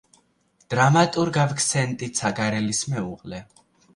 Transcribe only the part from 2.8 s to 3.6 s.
მეუღლე.